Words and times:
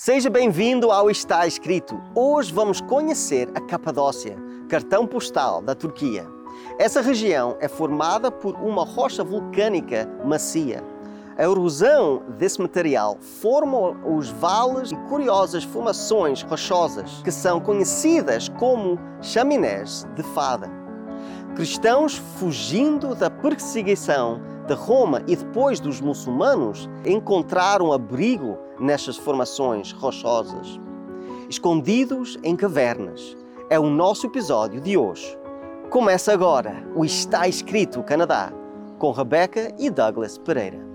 Seja 0.00 0.30
bem-vindo 0.30 0.92
ao 0.92 1.10
Está 1.10 1.44
Escrito. 1.44 2.00
Hoje 2.14 2.54
vamos 2.54 2.80
conhecer 2.80 3.50
a 3.52 3.60
Capadócia, 3.60 4.38
cartão 4.68 5.04
postal 5.04 5.60
da 5.60 5.74
Turquia. 5.74 6.24
Essa 6.78 7.00
região 7.00 7.56
é 7.58 7.66
formada 7.66 8.30
por 8.30 8.54
uma 8.54 8.84
rocha 8.84 9.24
vulcânica 9.24 10.08
macia. 10.24 10.84
A 11.36 11.42
erosão 11.42 12.22
desse 12.38 12.62
material 12.62 13.18
forma 13.40 13.90
os 14.06 14.28
vales 14.28 14.92
e 14.92 14.96
curiosas 15.08 15.64
formações 15.64 16.42
rochosas 16.42 17.20
que 17.24 17.32
são 17.32 17.58
conhecidas 17.58 18.48
como 18.50 19.00
chaminés 19.20 20.06
de 20.14 20.22
fada. 20.22 20.70
Cristãos 21.56 22.16
fugindo 22.38 23.16
da 23.16 23.28
perseguição 23.28 24.40
de 24.68 24.74
Roma 24.74 25.24
e 25.26 25.34
depois 25.34 25.80
dos 25.80 26.00
muçulmanos 26.00 26.88
encontraram 27.04 27.92
abrigo 27.92 28.56
nestas 28.80 29.16
formações 29.16 29.92
rochosas. 29.92 30.80
Escondidos 31.48 32.38
em 32.42 32.56
cavernas, 32.56 33.36
é 33.70 33.78
o 33.78 33.88
nosso 33.88 34.26
episódio 34.26 34.80
de 34.80 34.96
hoje. 34.96 35.38
Começa 35.90 36.32
agora 36.32 36.86
o 36.94 37.04
Está 37.04 37.48
Escrito 37.48 38.02
Canadá, 38.02 38.52
com 38.98 39.10
Rebeca 39.10 39.74
e 39.78 39.90
Douglas 39.90 40.38
Pereira. 40.38 40.87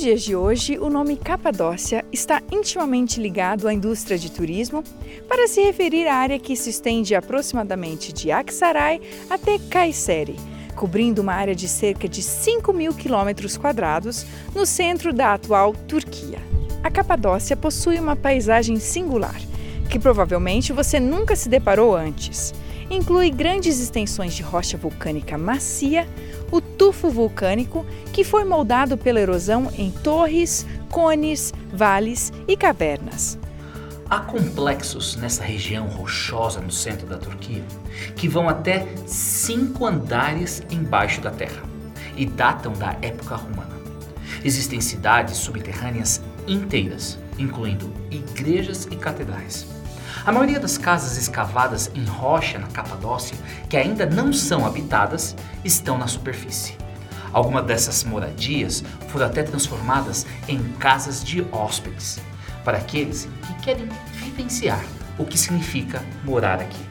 Nos 0.00 0.06
dias 0.06 0.22
de 0.22 0.34
hoje, 0.34 0.78
o 0.78 0.88
nome 0.88 1.14
Capadócia 1.14 2.06
está 2.10 2.42
intimamente 2.50 3.20
ligado 3.20 3.68
à 3.68 3.74
indústria 3.74 4.16
de 4.16 4.32
turismo 4.32 4.82
para 5.28 5.46
se 5.46 5.60
referir 5.60 6.08
à 6.08 6.14
área 6.14 6.38
que 6.38 6.56
se 6.56 6.70
estende 6.70 7.14
aproximadamente 7.14 8.10
de 8.10 8.32
Aksaray 8.32 8.98
até 9.28 9.58
Kayseri, 9.58 10.36
cobrindo 10.74 11.20
uma 11.20 11.34
área 11.34 11.54
de 11.54 11.68
cerca 11.68 12.08
de 12.08 12.22
5 12.22 12.72
mil 12.72 12.94
quilômetros 12.94 13.58
quadrados 13.58 14.24
no 14.54 14.64
centro 14.64 15.12
da 15.12 15.34
atual 15.34 15.74
Turquia. 15.86 16.38
A 16.82 16.90
Capadócia 16.90 17.54
possui 17.54 17.98
uma 17.98 18.16
paisagem 18.16 18.76
singular, 18.78 19.38
que 19.90 19.98
provavelmente 19.98 20.72
você 20.72 20.98
nunca 20.98 21.36
se 21.36 21.46
deparou 21.46 21.94
antes. 21.94 22.54
Inclui 22.90 23.30
grandes 23.30 23.78
extensões 23.78 24.34
de 24.34 24.42
rocha 24.42 24.76
vulcânica 24.76 25.38
macia, 25.38 26.08
o 26.50 26.60
tufo 26.60 27.08
vulcânico, 27.08 27.86
que 28.12 28.24
foi 28.24 28.44
moldado 28.44 28.98
pela 28.98 29.20
erosão 29.20 29.70
em 29.78 29.92
torres, 29.92 30.66
cones, 30.90 31.54
vales 31.72 32.32
e 32.48 32.56
cavernas. 32.56 33.38
Há 34.10 34.18
complexos 34.18 35.14
nessa 35.14 35.44
região 35.44 35.86
rochosa 35.86 36.60
no 36.60 36.72
centro 36.72 37.06
da 37.06 37.16
Turquia 37.16 37.62
que 38.16 38.26
vão 38.26 38.48
até 38.48 38.84
cinco 39.06 39.86
andares 39.86 40.60
embaixo 40.68 41.20
da 41.20 41.30
terra 41.30 41.62
e 42.16 42.26
datam 42.26 42.72
da 42.72 42.96
época 43.02 43.36
romana. 43.36 43.78
Existem 44.44 44.80
cidades 44.80 45.36
subterrâneas 45.36 46.20
inteiras, 46.48 47.20
incluindo 47.38 47.92
igrejas 48.10 48.88
e 48.90 48.96
catedrais. 48.96 49.79
A 50.24 50.30
maioria 50.30 50.60
das 50.60 50.76
casas 50.76 51.16
escavadas 51.16 51.90
em 51.94 52.04
rocha 52.04 52.58
na 52.58 52.66
Capadócia, 52.66 53.36
que 53.70 53.76
ainda 53.76 54.04
não 54.04 54.32
são 54.32 54.66
habitadas, 54.66 55.34
estão 55.64 55.96
na 55.96 56.06
superfície. 56.06 56.76
Algumas 57.32 57.64
dessas 57.64 58.04
moradias 58.04 58.84
foram 59.08 59.26
até 59.26 59.42
transformadas 59.42 60.26
em 60.46 60.62
casas 60.78 61.24
de 61.24 61.46
hóspedes, 61.50 62.20
para 62.64 62.76
aqueles 62.76 63.28
que 63.46 63.54
querem 63.62 63.88
vivenciar 64.12 64.84
o 65.16 65.24
que 65.24 65.38
significa 65.38 66.02
morar 66.22 66.60
aqui. 66.60 66.84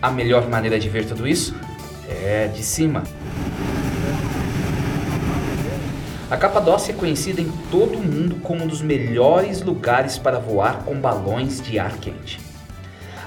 A 0.00 0.10
melhor 0.10 0.48
maneira 0.48 0.78
de 0.78 0.88
ver 0.88 1.06
tudo 1.06 1.28
isso 1.28 1.54
é 2.08 2.48
de 2.48 2.62
cima. 2.62 3.02
A 6.30 6.38
Capadócia 6.38 6.92
é 6.92 6.96
conhecida 6.96 7.42
em 7.42 7.50
todo 7.70 7.98
o 7.98 8.02
mundo 8.02 8.36
como 8.36 8.64
um 8.64 8.66
dos 8.66 8.80
melhores 8.80 9.60
lugares 9.60 10.16
para 10.16 10.38
voar 10.38 10.82
com 10.82 10.98
balões 10.98 11.60
de 11.60 11.78
ar 11.78 11.98
quente. 11.98 12.40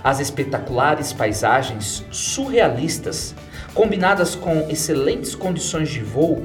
As 0.04 0.20
espetaculares 0.20 1.14
paisagens 1.14 2.04
surrealistas, 2.10 3.36
combinadas 3.76 4.34
com 4.34 4.68
excelentes 4.68 5.36
condições 5.36 5.90
de 5.90 6.02
voo, 6.02 6.44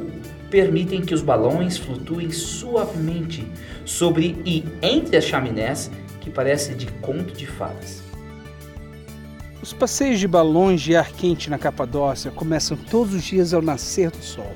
permitem 0.50 1.00
que 1.00 1.14
os 1.14 1.22
balões 1.22 1.78
flutuem 1.78 2.30
suavemente 2.30 3.50
sobre 3.86 4.38
e 4.44 4.62
entre 4.82 5.16
as 5.16 5.24
chaminés 5.24 5.90
que 6.20 6.28
parece 6.28 6.74
de 6.74 6.86
conto 7.00 7.32
de 7.32 7.46
fadas. 7.46 8.02
Os 9.62 9.72
passeios 9.72 10.20
de 10.20 10.28
balões 10.28 10.82
de 10.82 10.94
ar 10.94 11.10
quente 11.12 11.48
na 11.48 11.56
Capadócia 11.56 12.30
começam 12.30 12.76
todos 12.76 13.14
os 13.14 13.22
dias 13.22 13.54
ao 13.54 13.62
nascer 13.62 14.10
do 14.10 14.22
sol. 14.22 14.52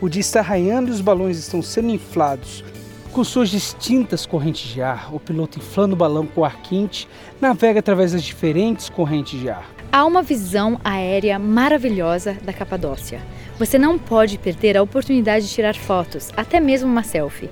O 0.00 0.08
dia 0.08 0.20
está 0.20 0.40
raiando 0.40 0.90
e 0.90 0.92
os 0.92 1.00
balões 1.00 1.38
estão 1.38 1.62
sendo 1.62 1.90
inflados. 1.90 2.64
Com 3.12 3.22
suas 3.22 3.48
distintas 3.48 4.26
correntes 4.26 4.72
de 4.72 4.82
ar, 4.82 5.14
o 5.14 5.20
piloto 5.20 5.58
inflando 5.58 5.94
o 5.94 5.96
balão 5.96 6.26
com 6.26 6.44
ar 6.44 6.60
quente 6.62 7.08
navega 7.40 7.78
através 7.78 8.12
das 8.12 8.24
diferentes 8.24 8.88
correntes 8.88 9.38
de 9.38 9.48
ar. 9.48 9.70
Há 9.92 10.04
uma 10.04 10.20
visão 10.20 10.80
aérea 10.82 11.38
maravilhosa 11.38 12.36
da 12.42 12.52
Capadócia. 12.52 13.22
Você 13.56 13.78
não 13.78 13.96
pode 13.96 14.36
perder 14.36 14.76
a 14.76 14.82
oportunidade 14.82 15.46
de 15.46 15.54
tirar 15.54 15.76
fotos, 15.76 16.30
até 16.36 16.58
mesmo 16.58 16.90
uma 16.90 17.04
selfie. 17.04 17.48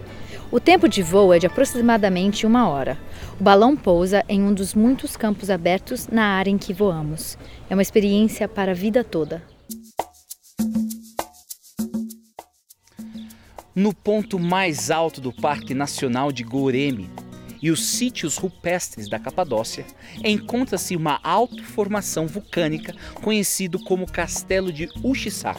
O 0.50 0.58
tempo 0.58 0.88
de 0.88 1.00
voo 1.00 1.32
é 1.32 1.38
de 1.38 1.46
aproximadamente 1.46 2.44
uma 2.44 2.68
hora. 2.68 2.98
O 3.40 3.44
balão 3.44 3.76
pousa 3.76 4.24
em 4.28 4.42
um 4.42 4.52
dos 4.52 4.74
muitos 4.74 5.16
campos 5.16 5.48
abertos 5.48 6.08
na 6.08 6.24
área 6.24 6.50
em 6.50 6.58
que 6.58 6.74
voamos. 6.74 7.38
É 7.70 7.74
uma 7.74 7.82
experiência 7.82 8.48
para 8.48 8.72
a 8.72 8.74
vida 8.74 9.04
toda. 9.04 9.51
No 13.74 13.94
ponto 13.94 14.38
mais 14.38 14.90
alto 14.90 15.18
do 15.18 15.32
Parque 15.32 15.72
Nacional 15.72 16.30
de 16.30 16.42
Goreme 16.42 17.08
e 17.62 17.70
os 17.70 17.82
sítios 17.82 18.36
rupestres 18.36 19.08
da 19.08 19.18
Capadócia, 19.18 19.86
encontra-se 20.22 20.94
uma 20.94 21.18
alta 21.22 21.62
formação 21.62 22.26
vulcânica 22.26 22.94
conhecido 23.14 23.78
como 23.78 24.10
Castelo 24.10 24.70
de 24.70 24.90
Uxissar. 25.02 25.56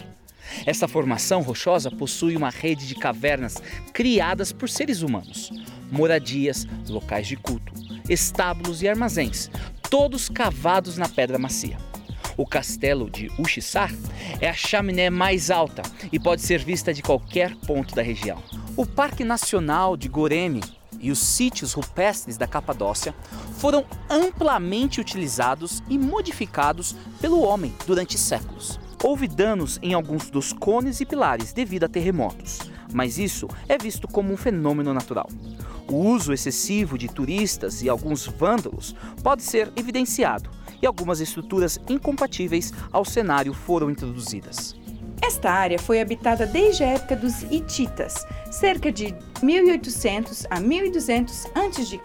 Essa 0.63 0.87
formação 0.87 1.41
rochosa 1.41 1.89
possui 1.89 2.35
uma 2.35 2.51
rede 2.51 2.87
de 2.87 2.93
cavernas 2.93 3.55
criadas 3.91 4.51
por 4.51 4.69
seres 4.69 5.01
humanos, 5.01 5.49
moradias, 5.91 6.67
locais 6.87 7.25
de 7.25 7.35
culto, 7.35 7.73
estábulos 8.07 8.83
e 8.83 8.87
armazéns, 8.87 9.49
todos 9.89 10.29
cavados 10.29 10.97
na 10.97 11.09
pedra 11.09 11.39
macia. 11.39 11.77
O 12.35 12.47
castelo 12.47 13.09
de 13.09 13.31
Uxissar 13.37 13.93
é 14.41 14.49
a 14.49 14.53
chaminé 14.53 15.09
mais 15.09 15.51
alta 15.51 15.83
e 16.11 16.19
pode 16.19 16.41
ser 16.41 16.63
vista 16.63 16.93
de 16.93 17.03
qualquer 17.03 17.55
ponto 17.67 17.93
da 17.93 18.01
região. 18.01 18.41
O 18.75 18.85
Parque 18.85 19.23
Nacional 19.23 19.95
de 19.95 20.07
Goreme 20.07 20.61
e 20.99 21.11
os 21.11 21.19
sítios 21.19 21.73
rupestres 21.73 22.37
da 22.37 22.47
Capadócia 22.47 23.13
foram 23.57 23.85
amplamente 24.09 24.99
utilizados 24.99 25.83
e 25.87 25.97
modificados 25.97 26.95
pelo 27.21 27.41
homem 27.41 27.73
durante 27.85 28.17
séculos. 28.17 28.79
Houve 29.03 29.27
danos 29.27 29.77
em 29.83 29.93
alguns 29.93 30.29
dos 30.29 30.53
cones 30.53 31.01
e 31.01 31.05
pilares 31.05 31.53
devido 31.53 31.83
a 31.83 31.89
terremotos, 31.89 32.59
mas 32.91 33.19
isso 33.19 33.47
é 33.67 33.77
visto 33.77 34.07
como 34.07 34.33
um 34.33 34.37
fenômeno 34.37 34.93
natural. 34.93 35.29
O 35.87 35.95
uso 35.97 36.33
excessivo 36.33 36.97
de 36.97 37.09
turistas 37.09 37.83
e 37.83 37.89
alguns 37.89 38.25
vândalos 38.25 38.95
pode 39.21 39.43
ser 39.43 39.71
evidenciado 39.75 40.49
e 40.83 40.85
algumas 40.85 41.21
estruturas 41.21 41.79
incompatíveis 41.89 42.73
ao 42.91 43.05
cenário 43.05 43.53
foram 43.53 43.89
introduzidas. 43.89 44.75
Esta 45.21 45.49
área 45.49 45.79
foi 45.79 46.01
habitada 46.01 46.45
desde 46.45 46.83
a 46.83 46.87
época 46.87 47.15
dos 47.15 47.43
Hititas, 47.43 48.27
cerca 48.51 48.91
de 48.91 49.15
1800 49.41 50.45
a 50.49 50.59
1200 50.59 51.45
a.C. 51.55 52.01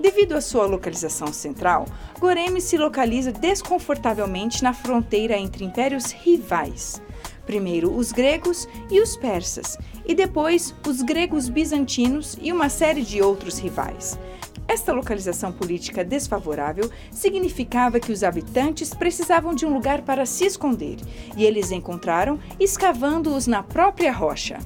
Devido 0.00 0.34
à 0.34 0.40
sua 0.40 0.66
localização 0.66 1.32
central, 1.32 1.86
Goreme 2.18 2.60
se 2.60 2.76
localiza 2.76 3.30
desconfortavelmente 3.30 4.64
na 4.64 4.74
fronteira 4.74 5.38
entre 5.38 5.64
impérios 5.64 6.10
rivais. 6.10 7.00
Primeiro 7.46 7.94
os 7.94 8.10
gregos 8.10 8.66
e 8.90 9.00
os 9.00 9.16
persas, 9.16 9.78
e 10.04 10.14
depois 10.14 10.74
os 10.88 11.00
gregos 11.02 11.48
bizantinos 11.48 12.36
e 12.42 12.52
uma 12.52 12.68
série 12.68 13.02
de 13.02 13.22
outros 13.22 13.58
rivais. 13.58 14.18
Esta 14.66 14.92
localização 14.92 15.52
política 15.52 16.02
desfavorável 16.02 16.90
significava 17.10 18.00
que 18.00 18.10
os 18.10 18.24
habitantes 18.24 18.94
precisavam 18.94 19.54
de 19.54 19.66
um 19.66 19.72
lugar 19.72 20.02
para 20.02 20.24
se 20.24 20.46
esconder, 20.46 20.96
e 21.36 21.44
eles 21.44 21.70
encontraram 21.70 22.38
escavando-os 22.58 23.46
na 23.46 23.62
própria 23.62 24.12
rocha. 24.12 24.58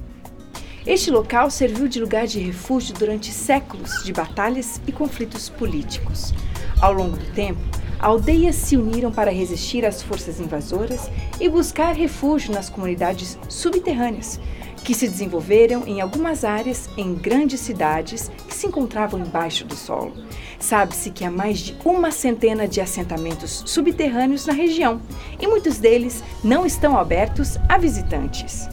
Este 0.85 1.11
local 1.11 1.51
serviu 1.51 1.87
de 1.87 1.99
lugar 1.99 2.25
de 2.25 2.39
refúgio 2.39 2.95
durante 2.95 3.31
séculos 3.31 4.03
de 4.03 4.13
batalhas 4.13 4.81
e 4.87 4.91
conflitos 4.91 5.49
políticos. 5.49 6.33
Ao 6.81 6.93
longo 6.93 7.17
do 7.17 7.33
tempo, 7.33 7.59
aldeias 7.99 8.55
se 8.55 8.77
uniram 8.77 9.11
para 9.11 9.31
resistir 9.31 9.85
às 9.85 10.01
forças 10.01 10.39
invasoras 10.39 11.09
e 11.39 11.49
buscar 11.49 11.93
refúgio 11.93 12.53
nas 12.53 12.69
comunidades 12.69 13.37
subterrâneas, 13.49 14.39
que 14.83 14.93
se 14.93 15.07
desenvolveram 15.07 15.85
em 15.85 16.01
algumas 16.01 16.43
áreas 16.43 16.89
em 16.97 17.13
grandes 17.13 17.59
cidades 17.59 18.31
que 18.47 18.55
se 18.55 18.65
encontravam 18.65 19.19
embaixo 19.19 19.65
do 19.65 19.75
solo. 19.75 20.13
Sabe-se 20.57 21.11
que 21.11 21.25
há 21.25 21.31
mais 21.31 21.59
de 21.59 21.77
uma 21.83 22.11
centena 22.11 22.67
de 22.67 22.81
assentamentos 22.81 23.63
subterrâneos 23.65 24.45
na 24.45 24.53
região 24.53 25.01
e 25.39 25.47
muitos 25.47 25.77
deles 25.77 26.23
não 26.43 26.65
estão 26.65 26.97
abertos 26.97 27.57
a 27.67 27.77
visitantes. 27.77 28.69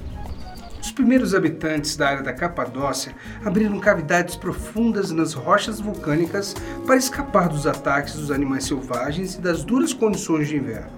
Os 0.97 1.03
primeiros 1.03 1.35
habitantes 1.35 1.95
da 1.95 2.09
área 2.09 2.23
da 2.23 2.33
Capadócia 2.33 3.15
abriram 3.45 3.79
cavidades 3.79 4.35
profundas 4.35 5.11
nas 5.11 5.35
rochas 5.35 5.79
vulcânicas 5.79 6.55
para 6.87 6.97
escapar 6.97 7.51
dos 7.51 7.67
ataques 7.67 8.15
dos 8.15 8.31
animais 8.31 8.65
selvagens 8.65 9.35
e 9.35 9.41
das 9.43 9.63
duras 9.63 9.93
condições 9.93 10.49
de 10.49 10.57
inverno. 10.57 10.91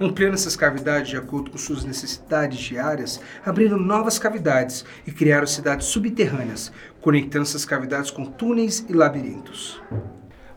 Ampliando 0.00 0.32
essas 0.32 0.56
cavidades 0.56 1.10
de 1.10 1.18
acordo 1.18 1.50
com 1.50 1.58
suas 1.58 1.84
necessidades 1.84 2.58
diárias, 2.60 3.20
abriram 3.44 3.76
novas 3.76 4.18
cavidades 4.18 4.86
e 5.06 5.12
criaram 5.12 5.46
cidades 5.46 5.88
subterrâneas, 5.88 6.72
conectando 7.02 7.42
essas 7.42 7.66
cavidades 7.66 8.10
com 8.10 8.24
túneis 8.24 8.86
e 8.88 8.94
labirintos. 8.94 9.82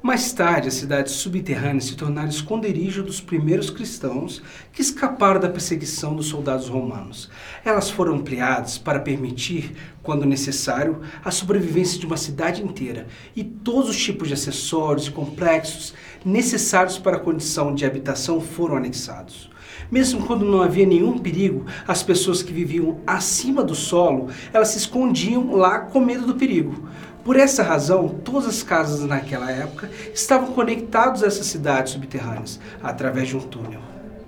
Mais 0.06 0.34
tarde, 0.34 0.68
as 0.68 0.74
cidades 0.74 1.14
subterrâneas 1.14 1.86
se 1.86 1.96
tornaram 1.96 2.28
esconderijo 2.28 3.02
dos 3.02 3.22
primeiros 3.22 3.70
cristãos 3.70 4.44
que 4.74 4.82
escaparam 4.82 5.40
da 5.40 5.48
perseguição 5.48 6.14
dos 6.14 6.26
soldados 6.26 6.68
romanos. 6.68 7.30
Elas 7.64 7.90
foram 7.90 8.16
ampliadas 8.16 8.78
para 8.78 9.00
permitir, 9.00 9.74
quando 10.04 10.26
necessário, 10.26 11.00
a 11.24 11.32
sobrevivência 11.32 11.98
de 11.98 12.06
uma 12.06 12.18
cidade 12.18 12.62
inteira 12.62 13.08
e 13.34 13.46
todos 13.46 13.92
os 13.92 13.98
tipos 13.98 14.28
de 14.28 14.34
acessórios 14.34 15.08
e 15.08 15.12
complexos 15.12 15.94
necessários 16.26 16.98
para 16.98 17.16
a 17.16 17.22
condição 17.22 17.74
de 17.74 17.86
habitação 17.86 18.42
foram 18.42 18.76
anexados. 18.76 19.50
Mesmo 19.90 20.26
quando 20.26 20.44
não 20.44 20.62
havia 20.62 20.86
nenhum 20.86 21.18
perigo, 21.18 21.66
as 21.88 22.04
pessoas 22.04 22.44
que 22.44 22.52
viviam 22.52 23.00
acima 23.08 23.64
do 23.64 23.74
solo, 23.74 24.28
elas 24.52 24.70
se 24.70 24.80
escondiam 24.80 25.56
lá 25.56 25.80
com 25.80 26.02
medo 26.02 26.26
do 26.26 26.36
perigo. 26.36 26.90
Por 27.24 27.38
essa 27.38 27.64
razão, 27.64 28.10
todas 28.10 28.50
as 28.50 28.64
casas 28.64 29.00
naquela 29.08 29.50
época 29.50 29.90
estavam 30.14 30.52
conectadas 30.52 31.24
a 31.24 31.28
essas 31.28 31.46
cidades 31.46 31.94
subterrâneas 31.94 32.60
através 32.82 33.30
de 33.30 33.38
um 33.38 33.40
túnel. 33.40 33.80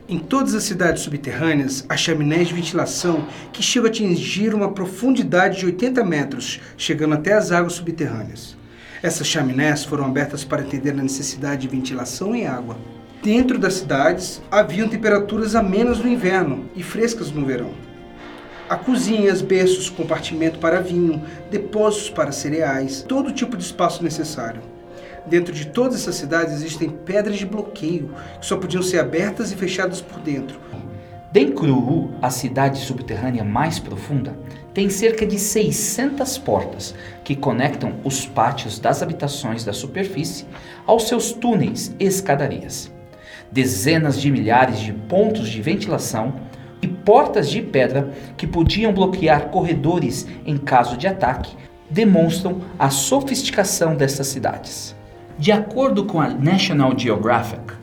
Em 0.07 0.17
todas 0.17 0.55
as 0.55 0.63
cidades 0.63 1.03
subterrâneas, 1.03 1.83
há 1.89 1.97
chaminés 1.97 2.47
de 2.47 2.53
ventilação 2.53 3.27
que 3.51 3.61
chegam 3.61 3.87
a 3.87 3.89
atingir 3.89 4.53
uma 4.53 4.71
profundidade 4.71 5.59
de 5.59 5.65
80 5.65 6.05
metros, 6.05 6.61
chegando 6.77 7.15
até 7.15 7.33
as 7.33 7.51
águas 7.51 7.73
subterrâneas. 7.73 8.55
Essas 9.03 9.27
chaminés 9.27 9.83
foram 9.83 10.05
abertas 10.05 10.45
para 10.45 10.61
atender 10.61 10.91
a 10.91 11.03
necessidade 11.03 11.63
de 11.63 11.67
ventilação 11.67 12.33
e 12.33 12.45
água. 12.45 12.77
Dentro 13.21 13.57
das 13.57 13.73
cidades, 13.73 14.41
haviam 14.49 14.87
temperaturas 14.87 15.53
amenas 15.53 15.99
no 15.99 16.07
inverno 16.07 16.69
e 16.75 16.81
frescas 16.81 17.29
no 17.29 17.45
verão. 17.45 17.73
Há 18.67 18.77
cozinhas, 18.77 19.43
berços, 19.43 19.91
compartimento 19.91 20.57
para 20.57 20.81
vinho, 20.81 21.21
depósitos 21.51 22.09
para 22.09 22.31
cereais, 22.31 23.05
todo 23.07 23.31
tipo 23.31 23.55
de 23.55 23.63
espaço 23.63 24.03
necessário. 24.03 24.59
Dentro 25.27 25.53
de 25.53 25.67
todas 25.67 26.01
essas 26.01 26.15
cidades 26.15 26.53
existem 26.55 26.89
pedras 26.89 27.37
de 27.37 27.45
bloqueio 27.45 28.09
que 28.39 28.45
só 28.45 28.57
podiam 28.57 28.81
ser 28.81 28.99
abertas 28.99 29.51
e 29.51 29.55
fechadas 29.55 30.01
por 30.01 30.19
dentro. 30.19 30.59
Denkuru, 31.31 32.11
a 32.21 32.31
cidade 32.31 32.79
subterrânea 32.79 33.43
mais 33.43 33.77
profunda, 33.77 34.35
tem 34.73 34.89
cerca 34.89 35.27
de 35.27 35.37
600 35.37 36.37
portas 36.39 36.95
que 37.23 37.35
conectam 37.35 37.95
os 38.03 38.25
pátios 38.25 38.79
das 38.79 39.03
habitações 39.03 39.63
da 39.63 39.73
superfície 39.73 40.45
aos 40.87 41.07
seus 41.07 41.31
túneis 41.31 41.93
e 41.99 42.05
escadarias. 42.05 42.91
Dezenas 43.51 44.19
de 44.19 44.31
milhares 44.31 44.79
de 44.79 44.91
pontos 44.91 45.49
de 45.49 45.61
ventilação 45.61 46.33
portas 47.05 47.49
de 47.49 47.61
pedra 47.61 48.11
que 48.35 48.47
podiam 48.47 48.91
bloquear 48.91 49.49
corredores 49.49 50.27
em 50.45 50.57
caso 50.57 50.97
de 50.97 51.07
ataque 51.07 51.55
demonstram 51.89 52.61
a 52.79 52.89
sofisticação 52.89 53.95
dessas 53.95 54.27
cidades. 54.27 54.95
De 55.37 55.51
acordo 55.51 56.05
com 56.05 56.19
a 56.19 56.29
National 56.29 56.97
Geographic, 56.97 57.73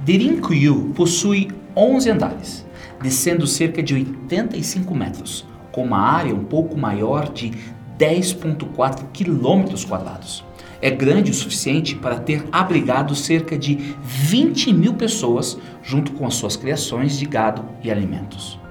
Derinkuyu 0.00 0.92
possui 0.94 1.48
11 1.76 2.10
andares, 2.10 2.66
descendo 3.00 3.46
cerca 3.46 3.82
de 3.82 3.94
85 3.94 4.94
metros, 4.94 5.46
com 5.70 5.84
uma 5.84 6.00
área 6.00 6.34
um 6.34 6.44
pouco 6.44 6.76
maior 6.76 7.32
de 7.32 7.52
10,4 7.98 9.04
quilômetros 9.12 9.84
quadrados. 9.84 10.44
É 10.80 10.90
grande 10.90 11.30
o 11.30 11.34
suficiente 11.34 11.94
para 11.94 12.18
ter 12.18 12.44
abrigado 12.50 13.14
cerca 13.14 13.56
de 13.56 13.94
20 14.02 14.72
mil 14.72 14.94
pessoas, 14.94 15.56
junto 15.82 16.12
com 16.12 16.26
as 16.26 16.34
suas 16.34 16.56
criações 16.56 17.16
de 17.16 17.24
gado 17.24 17.64
e 17.84 17.90
alimentos. 17.90 18.61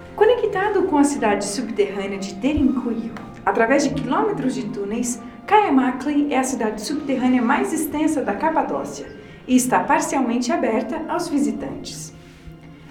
Com 0.91 0.97
a 0.97 1.05
cidade 1.05 1.45
subterrânea 1.45 2.17
de 2.17 2.33
Derinkuyu, 2.33 3.13
através 3.45 3.85
de 3.85 3.93
quilômetros 3.93 4.53
de 4.53 4.65
túneis, 4.65 5.21
Kayamakli 5.47 6.33
é 6.33 6.37
a 6.37 6.43
cidade 6.43 6.81
subterrânea 6.81 7.41
mais 7.41 7.71
extensa 7.71 8.21
da 8.21 8.33
Capadócia 8.33 9.07
e 9.47 9.55
está 9.55 9.79
parcialmente 9.79 10.51
aberta 10.51 11.01
aos 11.07 11.29
visitantes. 11.29 12.13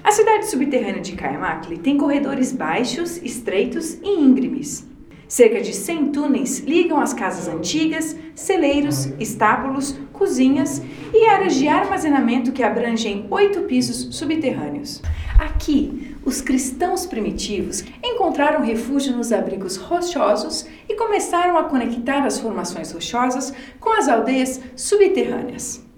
A 0.02 0.10
cidade 0.12 0.46
subterrânea 0.46 1.02
de 1.02 1.12
Kayamakli 1.12 1.76
tem 1.76 1.98
corredores 1.98 2.52
baixos, 2.52 3.18
estreitos 3.18 3.98
e 4.02 4.08
íngremes. 4.08 4.89
Cerca 5.30 5.60
de 5.60 5.72
100 5.72 6.10
túneis 6.10 6.58
ligam 6.58 6.98
as 6.98 7.14
casas 7.14 7.46
antigas, 7.46 8.16
celeiros, 8.34 9.06
estábulos, 9.20 9.96
cozinhas 10.12 10.82
e 11.14 11.24
áreas 11.24 11.54
de 11.54 11.68
armazenamento 11.68 12.50
que 12.50 12.64
abrangem 12.64 13.28
oito 13.30 13.60
pisos 13.60 14.08
subterrâneos. 14.10 15.00
Aqui, 15.38 16.16
os 16.24 16.40
cristãos 16.40 17.06
primitivos 17.06 17.84
encontraram 18.02 18.64
refúgio 18.64 19.16
nos 19.16 19.30
abrigos 19.32 19.76
rochosos 19.76 20.66
e 20.88 20.96
começaram 20.96 21.56
a 21.56 21.62
conectar 21.62 22.26
as 22.26 22.40
formações 22.40 22.90
rochosas 22.90 23.54
com 23.78 23.96
as 23.96 24.08
aldeias 24.08 24.60
subterrâneas. 24.74 25.88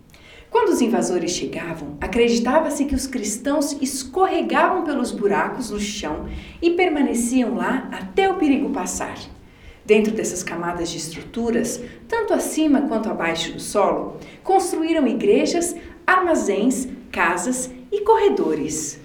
Quando 0.53 0.69
os 0.69 0.83
invasores 0.83 1.31
chegavam, 1.31 1.97
acreditava-se 1.99 2.85
que 2.85 2.95
os 2.95 3.07
cristãos 3.07 3.73
escorregavam 3.81 4.85
pelos 4.85 5.11
buracos 5.11 5.71
no 5.71 5.81
chão 5.81 6.29
e 6.61 6.73
permaneciam 6.73 7.55
lá 7.55 7.89
até 7.91 8.31
o 8.31 8.35
perigo 8.35 8.69
passar. 8.69 9.17
Dentro 9.87 10.13
dessas 10.13 10.43
camadas 10.43 10.91
de 10.91 10.99
estruturas, 10.99 11.83
tanto 12.07 12.35
acima 12.35 12.83
quanto 12.83 13.09
abaixo 13.09 13.55
do 13.55 13.61
solo, 13.61 14.19
construíram 14.45 15.07
igrejas, 15.07 15.75
armazéns, 16.07 16.87
casas 17.11 17.71
e 17.91 18.03
corredores. 18.03 19.01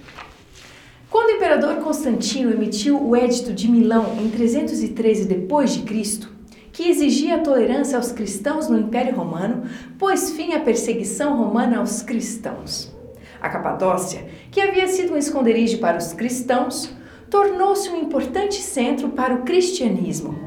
Quando 1.08 1.30
o 1.30 1.36
imperador 1.36 1.76
Constantino 1.76 2.52
emitiu 2.52 3.02
o 3.02 3.16
Edito 3.16 3.54
de 3.54 3.70
Milão 3.70 4.18
em 4.20 4.28
313 4.28 5.24
d.C., 5.24 6.28
que 6.78 6.88
exigia 6.88 7.38
tolerância 7.38 7.96
aos 7.96 8.12
cristãos 8.12 8.68
no 8.68 8.78
Império 8.78 9.12
Romano, 9.12 9.64
pôs 9.98 10.30
fim 10.30 10.52
à 10.52 10.60
perseguição 10.60 11.36
romana 11.36 11.78
aos 11.78 12.02
cristãos. 12.02 12.96
A 13.42 13.48
Capadócia, 13.48 14.24
que 14.48 14.60
havia 14.60 14.86
sido 14.86 15.12
um 15.12 15.16
esconderijo 15.16 15.78
para 15.78 15.98
os 15.98 16.12
cristãos, 16.12 16.94
tornou-se 17.28 17.90
um 17.90 17.96
importante 17.96 18.62
centro 18.62 19.08
para 19.08 19.34
o 19.34 19.42
cristianismo. 19.42 20.38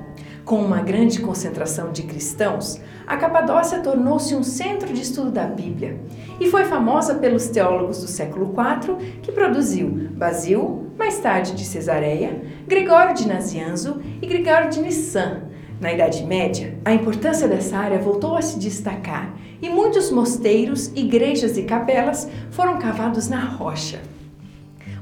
Com 0.46 0.62
uma 0.62 0.82
grande 0.82 1.20
concentração 1.20 1.92
de 1.92 2.04
cristãos, 2.04 2.80
a 3.06 3.18
Capadócia 3.18 3.82
tornou-se 3.82 4.34
um 4.34 4.42
centro 4.42 4.94
de 4.94 5.02
estudo 5.02 5.32
da 5.32 5.44
Bíblia 5.44 6.00
e 6.40 6.50
foi 6.50 6.64
famosa 6.64 7.16
pelos 7.16 7.50
teólogos 7.50 8.00
do 8.00 8.08
século 8.08 8.56
IV 8.56 9.20
que 9.22 9.34
produziu 9.34 10.10
Basil, 10.14 10.94
mais 10.98 11.20
tarde 11.20 11.54
de 11.54 11.66
Cesareia, 11.66 12.42
Gregório 12.66 13.14
de 13.14 13.28
Nazianzo 13.28 14.02
e 14.22 14.26
Gregório 14.26 14.70
de 14.70 14.82
Nissan, 14.82 15.51
na 15.82 15.92
Idade 15.92 16.24
Média, 16.24 16.78
a 16.86 16.94
importância 16.94 17.48
dessa 17.48 17.76
área 17.76 17.98
voltou 17.98 18.38
a 18.38 18.42
se 18.42 18.60
destacar 18.60 19.34
e 19.60 19.68
muitos 19.68 20.12
mosteiros, 20.12 20.92
igrejas 20.96 21.58
e 21.58 21.64
capelas 21.64 22.30
foram 22.52 22.78
cavados 22.78 23.28
na 23.28 23.44
rocha. 23.44 24.00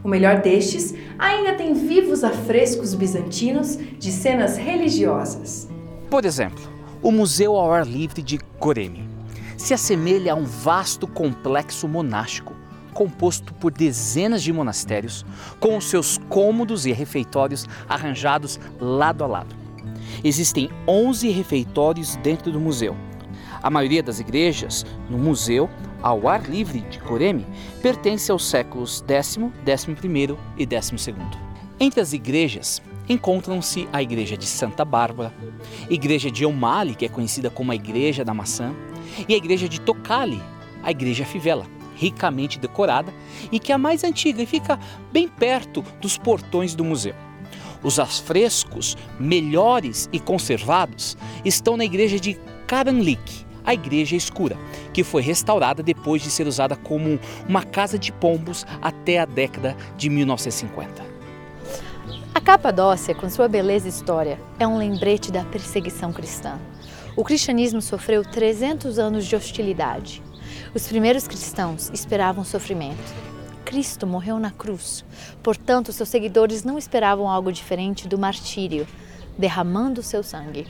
O 0.02 0.08
melhor 0.08 0.42
destes 0.42 0.96
ainda 1.20 1.54
tem 1.54 1.74
vivos 1.74 2.24
afrescos 2.24 2.96
bizantinos 2.96 3.78
de 4.00 4.10
cenas 4.10 4.56
religiosas. 4.56 5.70
Por 6.10 6.24
exemplo, 6.24 6.64
o 7.04 7.12
Museu 7.12 7.58
ao 7.58 7.74
Ar 7.74 7.86
Livre 7.86 8.22
de 8.22 8.40
Goreme 8.58 9.08
se 9.58 9.74
assemelha 9.74 10.32
a 10.32 10.36
um 10.36 10.46
vasto 10.46 11.06
complexo 11.06 11.88
monástico 11.90 12.58
composto 12.94 13.54
por 13.54 13.72
dezenas 13.72 14.44
de 14.44 14.52
monastérios, 14.52 15.26
com 15.58 15.78
os 15.78 15.86
seus 15.86 16.18
cômodos 16.28 16.86
e 16.86 16.92
refeitórios 16.92 17.66
arranjados 17.88 18.60
lado 18.78 19.24
a 19.24 19.28
lado. 19.28 19.59
Existem 20.24 20.70
11 20.88 21.30
refeitórios 21.30 22.16
dentro 22.18 22.52
do 22.52 22.60
museu. 22.60 22.96
A 23.62 23.70
maioria 23.70 24.04
das 24.04 24.20
igrejas 24.20 24.86
no 25.10 25.18
museu 25.18 25.70
ao 26.02 26.28
ar 26.28 26.50
livre 26.50 26.80
de 26.82 27.00
Coreme 27.00 27.46
pertence 27.82 28.32
aos 28.32 28.46
séculos 28.46 29.04
X, 29.08 29.38
XI 29.66 30.38
e 30.58 30.64
XII. 30.64 31.16
Entre 31.80 32.02
as 32.02 32.14
igrejas 32.14 32.82
encontram-se 33.08 33.88
a 33.92 34.02
Igreja 34.04 34.38
de 34.38 34.46
Santa 34.46 34.86
Bárbara, 34.86 35.34
Igreja 35.90 36.30
de 36.30 36.44
Eumali, 36.44 36.94
que 36.94 37.06
é 37.06 37.10
conhecida 37.10 37.50
como 37.50 37.72
a 37.72 37.76
Igreja 37.76 38.24
da 38.24 38.34
Maçã, 38.34 38.74
e 39.28 39.34
a 39.34 39.38
Igreja 39.38 39.68
de 39.68 39.82
Tocali, 39.82 40.42
a 40.84 40.92
Igreja 40.92 41.26
Fivela, 41.26 41.66
ricamente 41.96 42.60
decorada 42.60 43.14
e 43.52 43.60
que 43.60 43.72
é 43.72 43.76
a 43.76 43.78
mais 43.78 44.04
antiga 44.04 44.42
e 44.42 44.46
fica 44.46 44.80
bem 45.12 45.28
perto 45.28 45.84
dos 46.00 46.18
portões 46.18 46.76
do 46.76 46.86
museu. 46.86 47.16
Os 47.84 48.00
afrescos 48.00 48.98
melhores 49.20 50.10
e 50.12 50.20
conservados 50.20 51.18
estão 51.46 51.78
na 51.78 51.86
Igreja 51.86 52.20
de 52.20 52.38
Karanlik, 52.68 53.46
a 53.64 53.74
Igreja 53.74 54.16
Escura, 54.16 54.58
que 54.94 55.04
foi 55.04 55.22
restaurada 55.22 55.82
depois 55.82 56.22
de 56.22 56.30
ser 56.30 56.48
usada 56.48 56.76
como 56.76 57.20
uma 57.48 57.64
casa 57.64 57.98
de 57.98 58.12
pombos 58.12 58.66
até 58.82 59.20
a 59.20 59.26
década 59.26 59.76
de 59.98 60.10
1950. 60.10 61.10
A 62.34 62.42
Capadócia, 62.42 63.16
com 63.16 63.30
sua 63.30 63.48
beleza 63.48 63.88
e 63.88 63.90
história, 63.90 64.40
é 64.60 64.68
um 64.68 64.78
lembrete 64.78 65.32
da 65.32 65.44
perseguição 65.44 66.12
cristã. 66.12 66.60
O 67.16 67.24
cristianismo 67.24 67.82
sofreu 67.82 68.24
300 68.24 68.98
anos 68.98 69.26
de 69.26 69.36
hostilidade. 69.36 70.22
Os 70.74 70.88
primeiros 70.88 71.28
cristãos 71.28 71.90
esperavam 71.94 72.44
sofrimento. 72.44 73.14
Cristo 73.70 74.08
morreu 74.08 74.40
na 74.40 74.50
cruz, 74.50 75.06
portanto, 75.44 75.94
seus 75.94 76.10
seguidores 76.10 76.64
não 76.64 76.76
esperavam 76.76 77.30
algo 77.30 77.52
diferente 77.52 78.08
do 78.08 78.18
martírio, 78.18 78.88
derramando 79.38 80.02
seu 80.02 80.24
sangue. 80.24 80.66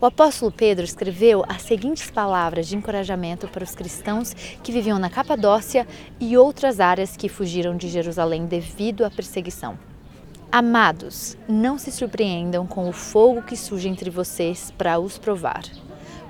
O 0.00 0.06
apóstolo 0.06 0.50
Pedro 0.50 0.82
escreveu 0.82 1.44
as 1.46 1.60
seguintes 1.60 2.10
palavras 2.10 2.66
de 2.66 2.74
encorajamento 2.74 3.46
para 3.46 3.62
os 3.62 3.74
cristãos 3.74 4.32
que 4.62 4.72
viviam 4.72 4.98
na 4.98 5.10
Capadócia 5.10 5.86
e 6.18 6.34
outras 6.34 6.80
áreas 6.80 7.14
que 7.14 7.28
fugiram 7.28 7.76
de 7.76 7.90
Jerusalém 7.90 8.46
devido 8.46 9.04
à 9.04 9.10
perseguição. 9.10 9.78
Amados, 10.50 11.36
não 11.46 11.76
se 11.76 11.92
surpreendam 11.92 12.66
com 12.66 12.88
o 12.88 12.92
fogo 12.92 13.42
que 13.42 13.54
surge 13.54 13.86
entre 13.86 14.08
vocês 14.08 14.72
para 14.78 14.98
os 14.98 15.18
provar, 15.18 15.64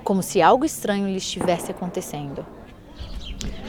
como 0.02 0.24
se 0.24 0.42
algo 0.42 0.64
estranho 0.64 1.06
lhe 1.06 1.18
estivesse 1.18 1.70
acontecendo. 1.70 2.44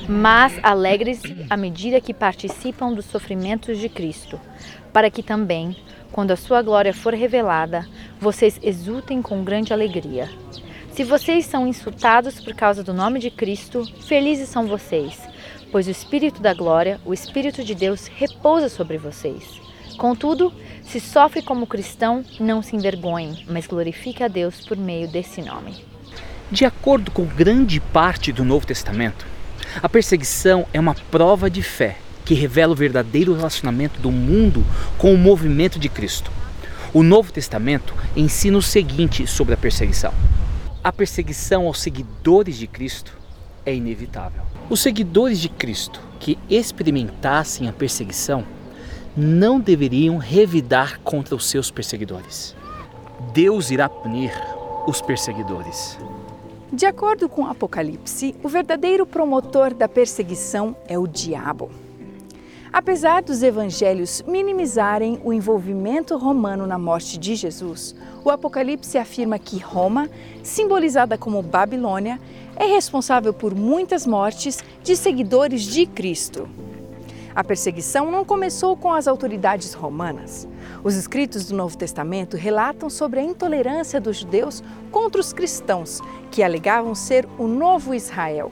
Mas 0.08 0.60
alegre-se 0.63 1.46
à 1.50 1.56
medida 1.56 2.01
que 2.01 2.13
participam 2.13 2.92
dos 2.94 3.06
sofrimentos 3.06 3.78
de 3.78 3.88
Cristo, 3.88 4.40
para 4.92 5.10
que 5.10 5.24
também, 5.24 5.75
quando 6.12 6.32
a 6.32 6.36
sua 6.36 6.62
glória 6.62 6.94
for 6.94 7.13
revelada, 7.13 7.88
vocês 8.20 8.60
exultem 8.62 9.22
com 9.22 9.44
grande 9.44 9.72
alegria. 9.72 10.30
Se 10.94 11.04
vocês 11.04 11.46
são 11.46 11.66
insultados 11.66 12.44
por 12.44 12.54
causa 12.54 12.84
do 12.84 12.94
nome 12.94 13.20
de 13.20 13.32
Cristo, 13.32 13.86
felizes 14.01 14.50
são 14.50 14.68
vocês, 14.68 15.18
pois 15.72 15.88
o 15.88 15.92
Espírito 15.92 16.42
da 16.42 16.54
glória, 16.54 17.00
o 17.06 17.13
Espírito 17.13 17.63
de 17.63 17.74
Deus, 17.74 18.08
repousa 18.08 18.68
sobre 18.68 18.98
vocês. 18.98 19.62
Contudo, 19.98 20.51
se 20.84 21.00
sofre 21.00 21.42
como 21.42 21.68
cristão, 21.68 22.24
não 22.40 22.62
se 22.62 22.75
envergonhe, 22.75 23.46
mas 23.48 23.68
glorifique 23.68 24.24
a 24.24 24.28
Deus 24.28 24.66
por 24.66 24.75
meio 24.75 25.08
desse 25.08 25.42
nome. 25.42 25.75
De 26.51 26.66
acordo 26.66 27.12
com 27.12 27.24
grande 27.25 27.80
parte 27.80 28.34
do 28.34 28.44
Novo 28.44 28.68
Testamento, 28.68 29.25
a 29.82 29.88
perseguição 29.88 30.66
é 30.74 30.80
uma 30.80 30.96
prova 30.96 31.50
de 31.50 31.62
fé 31.62 31.98
que 32.25 32.34
revela 32.34 32.74
o 32.74 32.75
verdadeiro 32.75 33.34
relacionamento 33.34 34.00
do 34.00 34.12
mundo 34.12 34.66
com 34.98 35.13
o 35.13 35.18
movimento 35.18 35.80
de 35.80 35.88
Cristo. 35.88 36.32
O 36.94 37.04
Novo 37.04 37.32
Testamento 37.32 37.94
ensina 38.16 38.58
o 38.58 38.62
seguinte 38.62 39.25
sobre 39.25 39.54
a 39.54 39.58
perseguição: 39.58 40.13
a 40.84 40.92
perseguição 40.92 41.68
aos 41.68 41.80
seguidores 41.80 42.58
de 42.58 42.68
Cristo 42.68 43.18
é 43.66 43.74
inevitável. 43.74 44.42
Os 44.70 44.82
seguidores 44.82 45.40
de 45.40 45.48
Cristo 45.48 46.01
que 46.20 46.38
experimentassem 46.50 47.70
a 47.70 47.74
perseguição 47.74 48.44
não 49.16 49.60
deveriam 49.60 50.18
revidar 50.18 51.00
contra 51.01 51.36
os 51.36 51.46
seus 51.46 51.72
perseguidores. 51.72 52.56
Deus 53.34 53.72
irá 53.72 53.88
punir 53.88 54.32
os 54.88 55.01
perseguidores. 55.01 55.98
De 56.74 56.86
acordo 56.86 57.28
com 57.28 57.46
Apocalipse, 57.46 58.34
o 58.42 58.48
verdadeiro 58.48 59.06
promotor 59.06 59.74
da 59.74 59.90
perseguição 59.90 60.74
é 60.88 60.98
o 60.98 61.06
diabo. 61.06 61.70
Apesar 62.72 63.22
dos 63.22 63.44
evangelhos 63.44 64.24
minimizarem 64.25 65.20
o 65.22 65.34
envolvimento 65.34 66.18
romano 66.18 66.66
na 66.66 66.80
morte 66.80 67.18
de 67.18 67.36
Jesus, 67.36 67.94
o 68.24 68.30
Apocalipse 68.30 68.98
afirma 68.98 69.38
que 69.38 69.60
Roma, 69.60 70.10
simbolizada 70.44 71.18
como 71.18 71.42
Babilônia, 71.42 72.18
é 72.56 72.68
responsável 72.68 73.34
por 73.34 73.54
muitas 73.54 74.08
mortes 74.08 74.63
de 74.82 74.96
seguidores 74.96 75.63
de 75.63 75.86
Cristo. 75.86 76.48
A 77.34 77.44
perseguição 77.44 78.12
não 78.12 78.26
começou 78.26 78.76
com 78.76 78.92
as 78.92 79.08
autoridades 79.08 79.74
romanas. 79.74 80.48
Os 80.84 80.96
escritos 80.96 81.46
do 81.46 81.56
Novo 81.56 81.78
Testamento 81.78 82.36
relatam 82.36 82.90
sobre 82.90 83.20
a 83.20 83.24
intolerância 83.24 84.02
dos 84.02 84.18
judeus 84.18 84.62
contra 84.92 85.22
os 85.22 85.32
cristãos, 85.32 86.02
que 86.30 86.44
alegavam 86.44 86.94
ser 86.94 87.28
o 87.38 87.48
novo 87.48 87.94
Israel. 87.94 88.52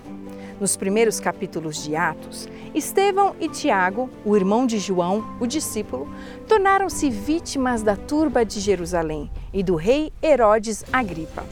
Nos 0.62 0.78
primeiros 0.78 1.20
capítulos 1.20 1.84
de 1.84 1.96
Atos, 1.96 2.48
Estevão 2.74 3.36
e 3.40 3.50
Tiago, 3.50 4.10
o 4.26 4.36
irmão 4.36 4.66
de 4.66 4.78
João, 4.78 5.26
o 5.40 5.48
discípulo, 5.48 6.08
tornaram-se 6.48 7.10
vítimas 7.10 7.82
da 7.82 7.96
turba 7.96 8.46
de 8.46 8.60
Jerusalém 8.60 9.30
e 9.54 9.64
do 9.64 9.76
rei 9.76 10.12
Herodes 10.22 10.84
Agripa. 10.92 11.46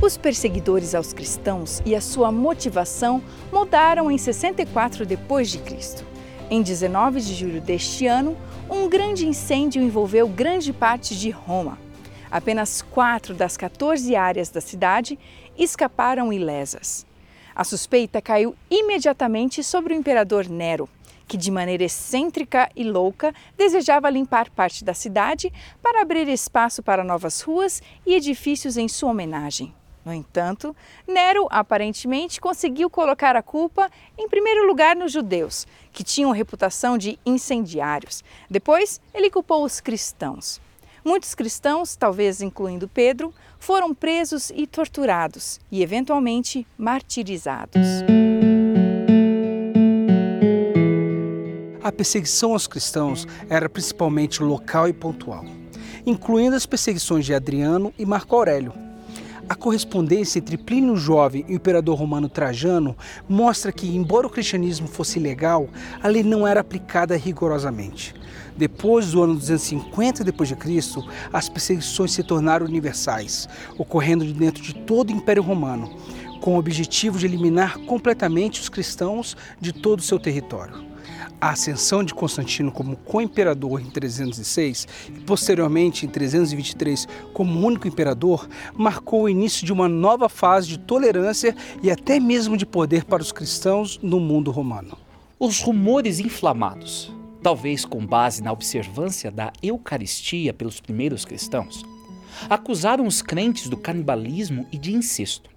Os 0.00 0.16
perseguidores 0.16 0.94
aos 0.94 1.12
cristãos 1.12 1.82
e 1.84 1.96
a 1.96 2.00
sua 2.00 2.30
motivação 2.30 3.20
mudaram 3.52 4.08
em 4.08 4.16
64 4.16 5.04
depois 5.04 5.50
de 5.50 5.58
Cristo. 5.58 6.07
Em 6.50 6.62
19 6.62 7.20
de 7.20 7.34
julho 7.34 7.60
deste 7.60 8.06
ano, 8.06 8.34
um 8.70 8.88
grande 8.88 9.26
incêndio 9.26 9.82
envolveu 9.82 10.26
grande 10.26 10.72
parte 10.72 11.14
de 11.14 11.28
Roma. 11.28 11.78
Apenas 12.30 12.80
quatro 12.80 13.34
das 13.34 13.54
14 13.54 14.16
áreas 14.16 14.48
da 14.48 14.58
cidade 14.58 15.18
escaparam 15.58 16.32
ilesas. 16.32 17.04
A 17.54 17.64
suspeita 17.64 18.22
caiu 18.22 18.56
imediatamente 18.70 19.62
sobre 19.62 19.92
o 19.92 19.96
imperador 19.96 20.48
Nero, 20.48 20.88
que 21.26 21.36
de 21.36 21.50
maneira 21.50 21.84
excêntrica 21.84 22.70
e 22.74 22.82
louca 22.82 23.34
desejava 23.58 24.08
limpar 24.08 24.48
parte 24.48 24.82
da 24.82 24.94
cidade 24.94 25.52
para 25.82 26.00
abrir 26.00 26.28
espaço 26.28 26.82
para 26.82 27.04
novas 27.04 27.42
ruas 27.42 27.82
e 28.06 28.14
edifícios 28.14 28.78
em 28.78 28.88
sua 28.88 29.10
homenagem. 29.10 29.74
No 30.04 30.12
entanto, 30.12 30.74
Nero 31.06 31.46
aparentemente 31.50 32.40
conseguiu 32.40 32.88
colocar 32.88 33.36
a 33.36 33.42
culpa, 33.42 33.90
em 34.16 34.28
primeiro 34.28 34.66
lugar, 34.66 34.96
nos 34.96 35.12
judeus, 35.12 35.66
que 35.92 36.02
tinham 36.02 36.30
reputação 36.30 36.96
de 36.96 37.18
incendiários. 37.26 38.24
Depois, 38.48 39.00
ele 39.12 39.30
culpou 39.30 39.64
os 39.64 39.80
cristãos. 39.80 40.60
Muitos 41.04 41.34
cristãos, 41.34 41.96
talvez 41.96 42.42
incluindo 42.42 42.88
Pedro, 42.88 43.32
foram 43.58 43.94
presos 43.94 44.50
e 44.54 44.66
torturados 44.66 45.60
e, 45.70 45.82
eventualmente, 45.82 46.66
martirizados. 46.76 47.80
A 51.82 51.92
perseguição 51.92 52.52
aos 52.52 52.66
cristãos 52.66 53.26
era 53.48 53.68
principalmente 53.68 54.42
local 54.42 54.88
e 54.88 54.92
pontual, 54.92 55.44
incluindo 56.04 56.54
as 56.54 56.66
perseguições 56.66 57.24
de 57.24 57.32
Adriano 57.32 57.94
e 57.98 58.04
Marco 58.04 58.36
Aurélio. 58.36 58.87
A 59.48 59.54
correspondência 59.54 60.38
entre 60.38 60.58
Plínio 60.58 60.94
Jovem 60.94 61.42
e 61.48 61.52
o 61.52 61.56
imperador 61.56 61.96
romano 61.96 62.28
Trajano 62.28 62.94
mostra 63.26 63.72
que, 63.72 63.96
embora 63.96 64.26
o 64.26 64.30
cristianismo 64.30 64.86
fosse 64.86 65.18
legal, 65.18 65.70
a 66.02 66.06
lei 66.06 66.22
não 66.22 66.46
era 66.46 66.60
aplicada 66.60 67.16
rigorosamente. 67.16 68.14
Depois 68.58 69.12
do 69.12 69.22
ano 69.22 69.34
250 69.34 70.22
d.C., 70.22 71.02
as 71.32 71.48
perseguições 71.48 72.12
se 72.12 72.22
tornaram 72.22 72.66
universais, 72.66 73.48
ocorrendo 73.78 74.30
dentro 74.34 74.62
de 74.62 74.74
todo 74.74 75.08
o 75.08 75.16
Império 75.16 75.42
Romano, 75.42 75.96
com 76.42 76.54
o 76.54 76.58
objetivo 76.58 77.18
de 77.18 77.24
eliminar 77.24 77.78
completamente 77.78 78.60
os 78.60 78.68
cristãos 78.68 79.34
de 79.58 79.72
todo 79.72 80.00
o 80.00 80.02
seu 80.02 80.18
território. 80.18 80.84
A 81.40 81.50
ascensão 81.50 82.02
de 82.02 82.12
Constantino 82.14 82.72
como 82.72 82.96
co-imperador 82.96 83.80
em 83.80 83.90
306 83.90 84.88
e 85.08 85.20
posteriormente 85.20 86.04
em 86.04 86.08
323 86.08 87.06
como 87.32 87.64
único 87.66 87.86
imperador 87.86 88.48
marcou 88.74 89.22
o 89.22 89.28
início 89.28 89.64
de 89.64 89.72
uma 89.72 89.88
nova 89.88 90.28
fase 90.28 90.68
de 90.68 90.78
tolerância 90.78 91.54
e 91.82 91.90
até 91.90 92.18
mesmo 92.18 92.56
de 92.56 92.66
poder 92.66 93.04
para 93.04 93.22
os 93.22 93.30
cristãos 93.30 93.98
no 94.02 94.18
mundo 94.18 94.50
romano. 94.50 94.98
Os 95.38 95.60
rumores 95.60 96.18
inflamados 96.18 97.16
talvez 97.42 97.84
com 97.84 98.04
base 98.04 98.42
na 98.42 98.52
observância 98.52 99.30
da 99.30 99.52
Eucaristia 99.62 100.52
pelos 100.52 100.80
primeiros 100.80 101.24
cristãos, 101.24 101.84
acusaram 102.48 103.06
os 103.06 103.22
crentes 103.22 103.68
do 103.68 103.76
canibalismo 103.76 104.66
e 104.72 104.78
de 104.78 104.94
incesto. 104.94 105.50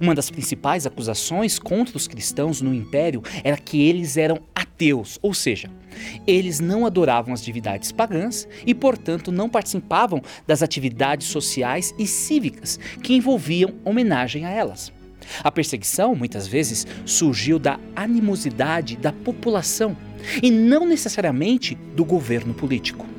Uma 0.00 0.14
das 0.14 0.30
principais 0.30 0.86
acusações 0.86 1.58
contra 1.58 1.96
os 1.96 2.08
cristãos 2.08 2.60
no 2.60 2.74
império 2.74 3.22
era 3.44 3.56
que 3.56 3.86
eles 3.86 4.16
eram 4.16 4.40
ateus, 4.54 5.18
ou 5.22 5.32
seja, 5.32 5.70
eles 6.26 6.60
não 6.60 6.86
adoravam 6.86 7.32
as 7.32 7.42
divindades 7.42 7.92
pagãs 7.92 8.46
e, 8.66 8.74
portanto, 8.74 9.32
não 9.32 9.48
participavam 9.48 10.22
das 10.46 10.62
atividades 10.62 11.28
sociais 11.28 11.94
e 11.98 12.06
cívicas 12.06 12.78
que 13.02 13.14
envolviam 13.14 13.74
homenagem 13.84 14.44
a 14.44 14.50
elas. 14.50 14.92
A 15.42 15.50
perseguição, 15.50 16.14
muitas 16.14 16.46
vezes, 16.46 16.86
surgiu 17.04 17.58
da 17.58 17.80
animosidade 17.94 18.96
da 18.96 19.12
população 19.12 19.96
e 20.42 20.50
não 20.50 20.86
necessariamente 20.86 21.74
do 21.94 22.04
governo 22.04 22.54
político. 22.54 23.15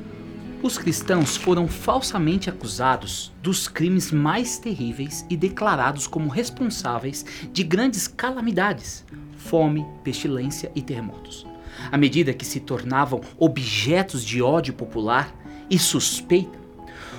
Os 0.60 0.76
cristãos 0.76 1.36
foram 1.36 1.68
falsamente 1.68 2.50
acusados 2.50 3.32
dos 3.40 3.68
crimes 3.68 4.10
mais 4.10 4.58
terríveis 4.58 5.24
e 5.30 5.36
declarados 5.36 6.08
como 6.08 6.28
responsáveis 6.28 7.24
de 7.52 7.62
grandes 7.62 8.08
calamidades, 8.08 9.04
fome, 9.36 9.86
pestilência 10.02 10.72
e 10.74 10.82
terremotos. 10.82 11.46
À 11.92 11.96
medida 11.96 12.34
que 12.34 12.44
se 12.44 12.58
tornavam 12.58 13.20
objetos 13.38 14.24
de 14.24 14.42
ódio 14.42 14.74
popular 14.74 15.32
e 15.70 15.78
suspeita, 15.78 16.58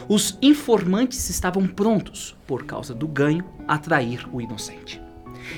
os 0.10 0.38
informantes 0.41 1.29
estavam 1.29 1.65
prontos, 1.65 2.36
por 2.46 2.65
causa 2.65 2.93
do 2.93 3.08
ganho, 3.08 3.46
a 3.65 3.77
trair 3.77 4.27
o 4.34 4.41
inocente. 4.41 5.01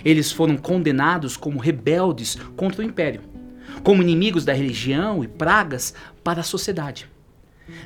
Eles 0.05 0.31
foram 0.31 0.55
condenados 0.55 1.35
como 1.35 1.59
rebeldes 1.59 2.37
contra 2.55 2.83
o 2.83 2.85
império, 2.85 3.21
como 3.81 4.03
inimigos 4.03 4.45
da 4.45 4.53
religião 4.53 5.23
e 5.23 5.27
pragas 5.27 5.95
para 6.23 6.41
a 6.41 6.43
sociedade. 6.43 7.10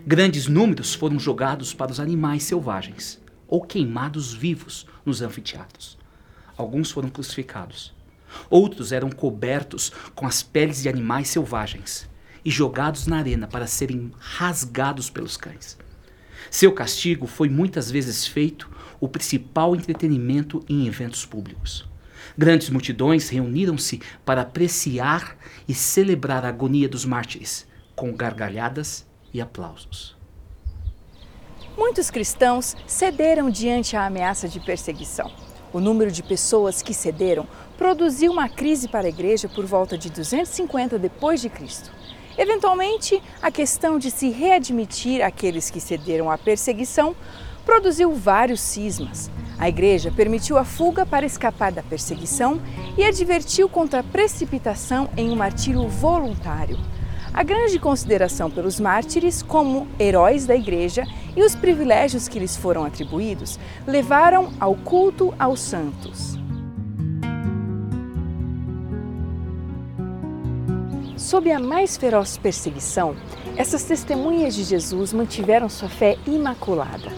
Grandes 0.06 0.48
números 0.48 0.94
foram 0.94 1.20
jogados 1.20 1.74
para 1.74 1.92
os 1.92 2.00
animais 2.00 2.44
selvagens 2.44 3.22
ou 3.48 3.62
queimados 3.62 4.34
vivos 4.34 4.86
nos 5.06 5.22
anfiteatros. 5.22 5.98
Alguns 6.58 6.92
foram 6.92 7.10
crucificados. 7.10 7.94
Outros 8.50 8.92
eram 8.92 9.10
cobertos 9.10 9.92
com 10.14 10.26
as 10.26 10.42
peles 10.42 10.82
de 10.82 10.90
animais 10.90 11.30
selvagens 11.30 12.10
e 12.44 12.50
jogados 12.50 13.08
na 13.08 13.18
arena 13.18 13.48
para 13.48 13.68
serem 13.68 14.12
rasgados 14.20 15.10
pelos 15.10 15.38
cães. 15.38 15.78
Seu 16.50 16.72
castigo 16.72 17.28
foi 17.28 17.50
muitas 17.50 17.90
vezes 17.90 18.28
feito 18.28 18.70
o 19.00 19.08
principal 19.08 19.76
entretenimento 19.76 20.64
em 20.70 20.88
eventos 20.88 21.26
públicos. 21.26 21.88
Grandes 22.38 22.70
multidões 22.70 23.30
reuniram-se 23.30 24.02
para 24.24 24.42
apreciar 24.42 25.38
e 25.68 25.74
celebrar 25.74 26.46
a 26.46 26.50
agonia 26.50 26.88
dos 26.88 27.06
mártires, 27.06 27.68
com 27.96 28.14
gargalhadas 28.14 29.06
e 29.36 29.42
aplausos. 29.42 30.16
Muitos 31.78 32.10
cristãos 32.10 32.76
cederam 32.88 33.50
diante 33.50 33.98
a 33.98 34.06
ameaça 34.06 34.48
de 34.48 34.62
perseguição. 34.62 35.30
O 35.74 35.80
número 35.82 36.10
de 36.10 36.24
pessoas 36.24 36.82
que 36.82 36.94
cederam 36.94 37.46
produziu 37.78 38.32
uma 38.32 38.48
crise 38.48 38.88
para 38.88 39.08
a 39.08 39.10
igreja 39.10 39.50
por 39.50 39.66
volta 39.66 39.98
de 39.98 40.10
250 40.10 40.98
depois 40.98 41.42
de 41.42 41.50
Cristo. 41.50 41.92
Eventualmente, 42.38 43.22
a 43.42 43.52
questão 43.52 44.00
de 44.00 44.10
se 44.10 44.30
readmitir 44.30 45.22
aqueles 45.22 45.70
que 45.70 45.82
cederam 45.82 46.32
à 46.32 46.38
perseguição 46.38 47.14
produziu 47.66 48.14
vários 48.16 48.62
cismas. 48.62 49.30
A 49.58 49.68
igreja 49.68 50.12
permitiu 50.12 50.58
a 50.58 50.64
fuga 50.64 51.06
para 51.06 51.26
escapar 51.26 51.74
da 51.74 51.84
perseguição 51.84 52.62
e 52.98 53.04
advertiu 53.04 53.68
contra 53.68 54.00
a 54.00 54.04
precipitação 54.04 55.10
em 55.18 55.30
um 55.30 55.36
martírio 55.36 55.86
voluntário. 55.90 56.80
A 57.36 57.44
grande 57.44 57.78
consideração 57.78 58.50
pelos 58.50 58.80
mártires 58.80 59.44
como 59.44 59.90
heróis 60.00 60.46
da 60.46 60.56
igreja 60.56 61.04
e 61.36 61.44
os 61.44 61.54
privilégios 61.54 62.30
que 62.30 62.40
lhes 62.40 62.56
foram 62.56 62.86
atribuídos 62.86 63.60
levaram 63.86 64.54
ao 64.58 64.74
culto 64.74 65.34
aos 65.38 65.60
santos. 65.60 66.40
Sob 71.18 71.52
a 71.52 71.60
mais 71.60 71.98
feroz 71.98 72.38
perseguição, 72.38 73.18
essas 73.58 73.84
testemunhas 73.84 74.56
de 74.56 74.64
Jesus 74.64 75.12
mantiveram 75.12 75.68
sua 75.68 75.90
fé 75.90 76.18
imaculada. 76.26 77.12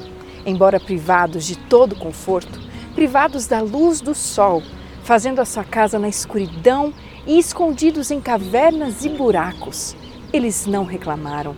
Embora 0.47 0.79
privados 0.79 1.45
de 1.45 1.55
todo 1.55 1.95
conforto, 1.95 2.59
privados 2.95 3.45
da 3.45 3.61
luz 3.61 4.01
do 4.01 4.15
sol, 4.15 4.63
fazendo 5.03 5.41
a 5.41 5.45
sua 5.45 5.63
casa 5.63 5.99
na 5.99 6.09
escuridão 6.09 6.91
e 7.27 7.37
escondidos 7.37 8.09
em 8.09 8.19
cavernas 8.19 9.05
e 9.05 9.09
buracos, 9.09 9.95
eles 10.31 10.65
não 10.65 10.83
reclamaram. 10.83 11.55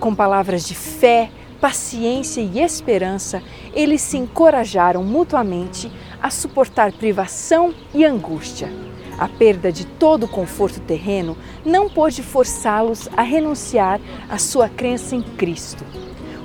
Com 0.00 0.14
palavras 0.14 0.66
de 0.66 0.74
fé, 0.74 1.30
paciência 1.60 2.40
e 2.40 2.60
esperança, 2.60 3.42
eles 3.74 4.00
se 4.02 4.16
encorajaram 4.16 5.02
mutuamente 5.02 5.90
a 6.22 6.30
suportar 6.30 6.92
privação 6.92 7.74
e 7.94 8.04
angústia 8.04 8.70
a 9.18 9.28
perda 9.28 9.72
de 9.72 9.86
todo 9.86 10.24
o 10.24 10.28
conforto 10.28 10.80
terreno 10.80 11.36
não 11.64 11.88
pôde 11.88 12.22
forçá-los 12.22 13.08
a 13.16 13.22
renunciar 13.22 14.00
à 14.28 14.38
sua 14.38 14.68
crença 14.68 15.16
em 15.16 15.22
Cristo. 15.22 15.84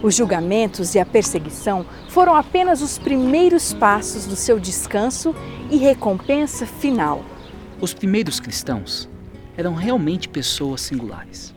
Os 0.01 0.15
julgamentos 0.15 0.95
e 0.95 0.99
a 0.99 1.05
perseguição 1.05 1.85
foram 2.07 2.35
apenas 2.35 2.81
os 2.81 2.97
primeiros 2.97 3.73
passos 3.73 4.25
do 4.25 4.35
seu 4.35 4.59
descanso 4.59 5.35
e 5.69 5.77
recompensa 5.77 6.65
final. 6.65 7.23
Os 7.79 7.93
primeiros 7.93 8.39
cristãos 8.39 9.10
eram 9.61 9.75
realmente 9.75 10.27
pessoas 10.27 10.81
singulares. 10.81 11.53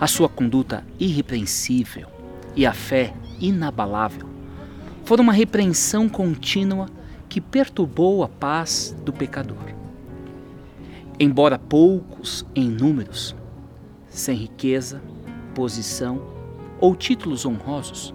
A 0.00 0.06
sua 0.06 0.28
conduta 0.28 0.84
irrepreensível 0.98 2.08
e 2.56 2.66
a 2.66 2.72
fé 2.72 3.14
inabalável 3.38 4.26
foram 5.04 5.22
uma 5.22 5.32
repreensão 5.32 6.08
contínua 6.08 6.86
que 7.28 7.40
perturbou 7.40 8.22
a 8.22 8.28
paz 8.28 8.96
do 9.04 9.12
pecador. 9.12 9.72
Embora 11.20 11.58
poucos 11.58 12.46
em 12.54 12.68
números, 12.68 13.36
sem 14.08 14.36
riqueza, 14.36 15.02
posição 15.54 16.22
ou 16.80 16.96
títulos 16.96 17.44
honrosos, 17.44 18.14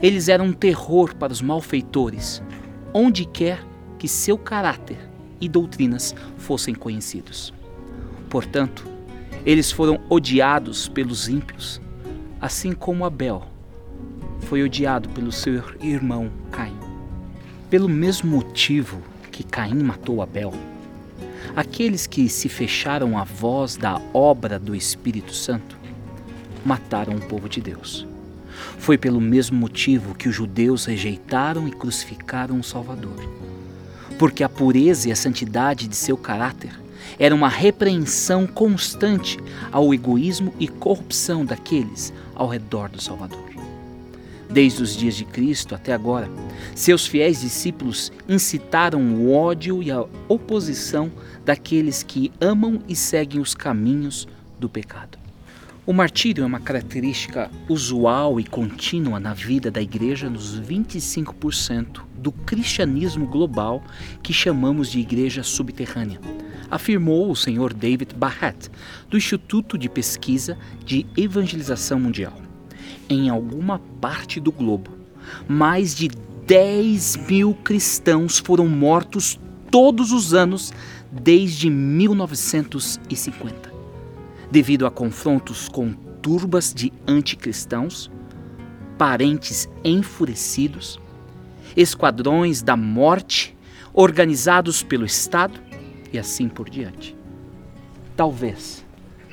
eles 0.00 0.28
eram 0.28 0.46
um 0.46 0.52
terror 0.52 1.16
para 1.16 1.32
os 1.32 1.42
malfeitores, 1.42 2.40
onde 2.94 3.24
quer 3.24 3.64
que 3.98 4.06
seu 4.06 4.38
caráter 4.38 4.98
e 5.40 5.48
doutrinas 5.48 6.14
fossem 6.36 6.74
conhecidos. 6.74 7.52
Portanto, 8.30 8.86
eles 9.44 9.70
foram 9.70 10.00
odiados 10.08 10.88
pelos 10.88 11.28
ímpios, 11.28 11.80
assim 12.40 12.72
como 12.72 13.04
Abel 13.04 13.42
foi 14.42 14.62
odiado 14.62 15.08
pelo 15.10 15.30
seu 15.30 15.62
irmão 15.82 16.30
Caim. 16.50 16.78
Pelo 17.68 17.88
mesmo 17.88 18.30
motivo 18.30 19.02
que 19.30 19.44
Caim 19.44 19.82
matou 19.82 20.22
Abel, 20.22 20.52
Aqueles 21.56 22.06
que 22.06 22.28
se 22.28 22.48
fecharam 22.48 23.18
à 23.18 23.24
voz 23.24 23.76
da 23.76 24.00
obra 24.14 24.58
do 24.58 24.74
Espírito 24.74 25.34
Santo 25.34 25.76
mataram 26.64 27.16
o 27.16 27.20
povo 27.20 27.48
de 27.48 27.60
Deus. 27.60 28.06
Foi 28.78 28.96
pelo 28.96 29.20
mesmo 29.20 29.58
motivo 29.58 30.14
que 30.14 30.28
os 30.28 30.34
judeus 30.34 30.84
rejeitaram 30.84 31.66
e 31.66 31.72
crucificaram 31.72 32.60
o 32.60 32.64
Salvador. 32.64 33.16
Porque 34.18 34.44
a 34.44 34.48
pureza 34.48 35.08
e 35.08 35.12
a 35.12 35.16
santidade 35.16 35.88
de 35.88 35.96
seu 35.96 36.16
caráter 36.16 36.79
era 37.18 37.34
uma 37.34 37.48
repreensão 37.48 38.46
constante 38.46 39.38
ao 39.70 39.92
egoísmo 39.92 40.54
e 40.58 40.68
corrupção 40.68 41.44
daqueles 41.44 42.12
ao 42.34 42.48
redor 42.48 42.88
do 42.88 43.00
Salvador 43.00 43.50
desde 44.50 44.82
os 44.82 44.96
dias 44.96 45.14
de 45.14 45.24
Cristo 45.24 45.74
até 45.74 45.92
agora. 45.92 46.28
Seus 46.74 47.06
fiéis 47.06 47.40
discípulos 47.40 48.12
incitaram 48.28 49.00
o 49.14 49.32
ódio 49.32 49.82
e 49.82 49.90
a 49.90 50.04
oposição 50.28 51.10
daqueles 51.44 52.02
que 52.02 52.32
amam 52.40 52.80
e 52.88 52.96
seguem 52.96 53.40
os 53.40 53.54
caminhos 53.54 54.26
do 54.58 54.68
pecado. 54.68 55.18
O 55.86 55.92
martírio 55.92 56.44
é 56.44 56.46
uma 56.46 56.60
característica 56.60 57.50
usual 57.68 58.38
e 58.38 58.44
contínua 58.44 59.18
na 59.18 59.32
vida 59.32 59.70
da 59.70 59.80
igreja 59.80 60.28
nos 60.28 60.60
25% 60.60 62.02
do 62.14 62.30
cristianismo 62.30 63.26
global 63.26 63.82
que 64.22 64.32
chamamos 64.32 64.90
de 64.90 65.00
igreja 65.00 65.42
subterrânea, 65.42 66.20
afirmou 66.70 67.30
o 67.30 67.36
senhor 67.36 67.72
David 67.72 68.14
Barrett, 68.14 68.70
do 69.08 69.16
Instituto 69.16 69.76
de 69.76 69.88
Pesquisa 69.88 70.56
de 70.84 71.06
Evangelização 71.16 71.98
Mundial 71.98 72.50
em 73.10 73.28
alguma 73.28 73.78
parte 74.00 74.40
do 74.40 74.52
globo, 74.52 74.92
mais 75.48 75.94
de 75.94 76.08
10 76.46 77.16
mil 77.28 77.54
cristãos 77.54 78.38
foram 78.38 78.68
mortos 78.68 79.38
todos 79.70 80.12
os 80.12 80.32
anos 80.32 80.72
desde 81.10 81.68
1950, 81.68 83.70
devido 84.50 84.86
a 84.86 84.90
confrontos 84.90 85.68
com 85.68 85.92
turbas 86.22 86.72
de 86.72 86.90
anticristãos, 87.06 88.10
parentes 88.96 89.68
enfurecidos, 89.84 90.98
esquadrões 91.76 92.62
da 92.62 92.74
morte 92.76 93.54
organizados 93.92 94.82
pelo 94.82 95.04
Estado 95.04 95.60
e 96.12 96.18
assim 96.18 96.48
por 96.48 96.68
diante. 96.68 97.16
Talvez 98.16 98.84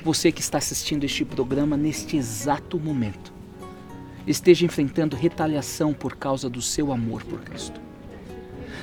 você 0.02 0.30
que 0.30 0.40
está 0.40 0.58
assistindo 0.58 1.04
este 1.04 1.24
programa 1.24 1.76
neste 1.76 2.16
exato 2.16 2.78
momento 2.78 3.32
esteja 4.26 4.64
enfrentando 4.64 5.16
retaliação 5.16 5.92
por 5.92 6.16
causa 6.16 6.48
do 6.48 6.62
seu 6.62 6.92
amor 6.92 7.24
por 7.24 7.40
Cristo. 7.40 7.80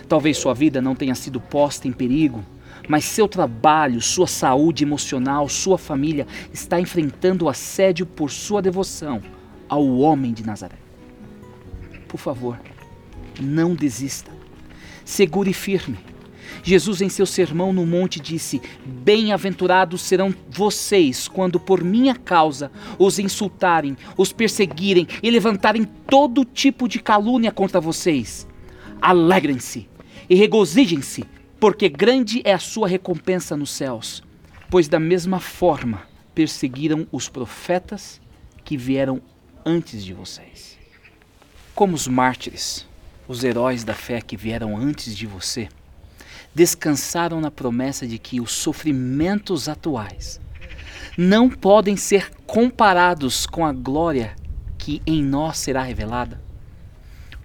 Talvez 0.07 0.37
sua 0.37 0.53
vida 0.53 0.81
não 0.81 0.95
tenha 0.95 1.15
sido 1.15 1.39
posta 1.39 1.87
em 1.87 1.91
perigo, 1.91 2.43
mas 2.87 3.05
seu 3.05 3.27
trabalho, 3.27 4.01
sua 4.01 4.27
saúde 4.27 4.83
emocional, 4.83 5.47
sua 5.49 5.77
família 5.77 6.27
está 6.53 6.79
enfrentando 6.79 7.45
o 7.45 7.49
assédio 7.49 8.05
por 8.05 8.29
sua 8.29 8.61
devoção 8.61 9.21
ao 9.67 9.97
homem 9.97 10.33
de 10.33 10.45
Nazaré. 10.45 10.77
Por 12.07 12.19
favor, 12.19 12.59
não 13.39 13.73
desista. 13.73 14.31
seguro 15.03 15.49
e 15.49 15.53
firme. 15.53 15.97
Jesus, 16.63 17.01
em 17.01 17.09
seu 17.09 17.25
sermão 17.25 17.71
no 17.71 17.85
monte, 17.85 18.19
disse: 18.19 18.61
Bem-aventurados 18.85 20.01
serão 20.01 20.33
vocês 20.49 21.27
quando 21.27 21.59
por 21.59 21.83
minha 21.83 22.15
causa 22.15 22.71
os 22.97 23.19
insultarem, 23.19 23.97
os 24.17 24.31
perseguirem 24.31 25.07
e 25.21 25.29
levantarem 25.29 25.85
todo 26.07 26.45
tipo 26.45 26.87
de 26.87 26.99
calúnia 26.99 27.51
contra 27.51 27.79
vocês. 27.79 28.47
Alegrem-se 29.01 29.87
e 30.29 30.35
regozijem-se, 30.35 31.23
porque 31.59 31.89
grande 31.89 32.41
é 32.43 32.53
a 32.53 32.59
sua 32.59 32.87
recompensa 32.87 33.55
nos 33.55 33.71
céus, 33.71 34.23
pois 34.69 34.87
da 34.87 34.99
mesma 34.99 35.39
forma 35.39 36.03
perseguiram 36.33 37.07
os 37.11 37.29
profetas 37.29 38.19
que 38.63 38.75
vieram 38.75 39.21
antes 39.65 40.03
de 40.03 40.13
vocês. 40.13 40.77
Como 41.73 41.95
os 41.95 42.07
mártires, 42.07 42.85
os 43.27 43.43
heróis 43.43 43.83
da 43.83 43.93
fé 43.93 44.21
que 44.21 44.37
vieram 44.37 44.77
antes 44.77 45.15
de 45.15 45.25
você, 45.25 45.69
descansaram 46.55 47.41
na 47.41 47.51
promessa 47.51 48.07
de 48.07 48.17
que 48.17 48.39
os 48.39 48.53
sofrimentos 48.53 49.67
atuais 49.67 50.39
não 51.17 51.49
podem 51.49 51.97
ser 51.97 52.31
comparados 52.47 53.45
com 53.45 53.65
a 53.65 53.73
glória 53.73 54.33
que 54.77 55.01
em 55.05 55.21
nós 55.21 55.57
será 55.57 55.83
revelada, 55.83 56.41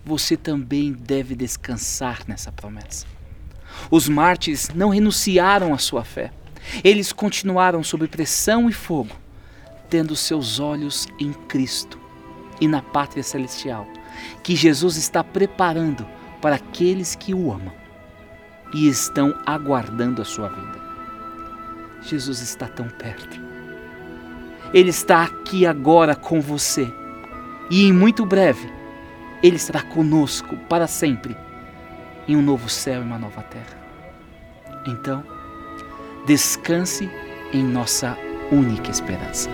você 0.04 0.36
também 0.36 0.92
deve 0.92 1.34
descansar 1.34 2.20
nessa 2.26 2.52
promessa. 2.52 3.06
Os 3.90 4.08
mártires 4.08 4.70
não 4.74 4.90
renunciaram 4.90 5.74
à 5.74 5.78
sua 5.78 6.04
fé. 6.04 6.32
Eles 6.84 7.12
continuaram 7.12 7.82
sob 7.82 8.06
pressão 8.08 8.68
e 8.68 8.72
fogo, 8.72 9.16
tendo 9.88 10.14
seus 10.14 10.60
olhos 10.60 11.08
em 11.18 11.32
Cristo 11.32 11.98
e 12.60 12.68
na 12.68 12.82
pátria 12.82 13.22
celestial, 13.22 13.86
que 14.42 14.54
Jesus 14.54 14.96
está 14.96 15.24
preparando 15.24 16.06
para 16.40 16.56
aqueles 16.56 17.14
que 17.14 17.32
o 17.32 17.52
amam 17.52 17.79
e 18.72 18.88
estão 18.88 19.34
aguardando 19.44 20.22
a 20.22 20.24
sua 20.24 20.48
vinda. 20.48 20.80
Jesus 22.02 22.40
está 22.40 22.66
tão 22.66 22.88
perto. 22.88 23.40
Ele 24.72 24.90
está 24.90 25.22
aqui 25.24 25.66
agora 25.66 26.14
com 26.14 26.40
você. 26.40 26.92
E 27.70 27.84
em 27.84 27.92
muito 27.92 28.24
breve, 28.24 28.72
Ele 29.42 29.56
estará 29.56 29.82
conosco 29.82 30.56
para 30.68 30.86
sempre 30.86 31.36
em 32.26 32.36
um 32.36 32.42
novo 32.42 32.68
céu 32.68 33.00
e 33.00 33.04
uma 33.04 33.18
nova 33.18 33.42
terra. 33.42 33.78
Então, 34.86 35.24
descanse 36.26 37.10
em 37.52 37.62
nossa 37.62 38.16
única 38.52 38.90
esperança. 38.90 39.50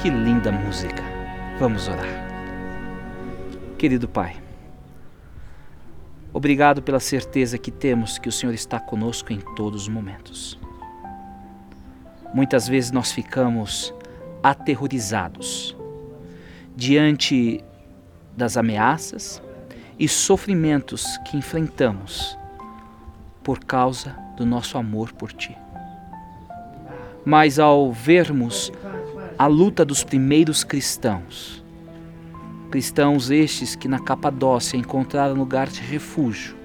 Que 0.00 0.10
linda 0.10 0.52
música. 0.52 1.02
Vamos 1.58 1.88
orar. 1.88 2.04
Querido 3.78 4.06
Pai, 4.06 4.36
obrigado 6.32 6.82
pela 6.82 7.00
certeza 7.00 7.56
que 7.56 7.70
temos 7.70 8.18
que 8.18 8.28
o 8.28 8.32
Senhor 8.32 8.52
está 8.52 8.78
conosco 8.78 9.32
em 9.32 9.40
todos 9.56 9.82
os 9.82 9.88
momentos. 9.88 10.60
Muitas 12.34 12.68
vezes 12.68 12.90
nós 12.90 13.12
ficamos 13.12 13.94
aterrorizados 14.42 15.74
diante 16.76 17.64
das 18.36 18.56
ameaças 18.56 19.42
e 19.98 20.08
sofrimentos 20.08 21.16
que 21.24 21.36
enfrentamos 21.36 22.36
por 23.42 23.60
causa 23.60 24.16
do 24.36 24.44
nosso 24.44 24.76
amor 24.76 25.12
por 25.12 25.32
Ti. 25.32 25.56
Mas 27.24 27.58
ao 27.58 27.92
vermos 27.92 28.72
a 29.38 29.46
luta 29.46 29.84
dos 29.84 30.02
primeiros 30.02 30.64
cristãos, 30.64 31.62
cristãos 32.70 33.30
estes 33.30 33.76
que 33.76 33.88
na 33.88 33.98
Capadócia 33.98 34.76
encontraram 34.76 35.34
lugar 35.34 35.68
de 35.68 35.80
refúgio, 35.80 36.56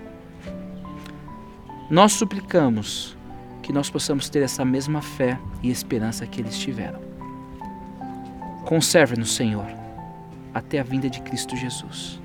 nós 1.89 2.13
suplicamos 2.13 3.17
que 3.61 3.73
nós 3.73 3.89
possamos 3.89 4.29
ter 4.29 4.41
essa 4.41 4.65
mesma 4.65 5.01
fé 5.01 5.39
e 5.61 5.69
esperança 5.69 6.25
que 6.25 6.41
eles 6.41 6.57
tiveram. 6.57 6.99
Conserve-nos, 8.65 9.35
Senhor, 9.35 9.78
até 10.53 10.79
a 10.79 10.83
vinda 10.83 11.09
de 11.09 11.21
Cristo 11.21 11.55
Jesus. 11.55 12.21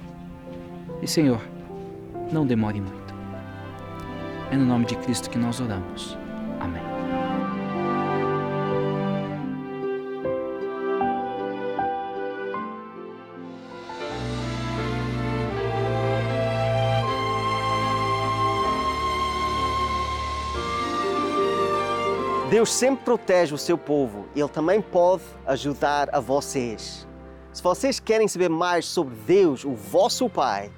E, 1.02 1.06
Senhor, 1.06 1.40
não 2.32 2.46
demore 2.46 2.80
muito. 2.80 3.14
É 4.50 4.56
no 4.56 4.64
nome 4.64 4.86
de 4.86 4.96
Cristo 4.96 5.30
que 5.30 5.38
nós 5.38 5.60
oramos. 5.60 6.16
Amém. 6.60 6.82
Deus 22.54 22.72
sempre 22.72 23.04
protege 23.04 23.52
o 23.52 23.58
seu 23.58 23.76
povo 23.76 24.26
Ele 24.36 24.48
também 24.48 24.80
pode 24.80 25.24
ajudar 25.44 26.08
a 26.14 26.20
vocês. 26.20 27.04
Se 27.54 27.62
vocês 27.62 27.98
querem 28.00 28.26
saber 28.26 28.50
mais 28.50 28.84
sobre 28.84 29.14
Deus, 29.28 29.64
o 29.64 29.74
vosso 29.74 30.28
Pai, 30.28 30.72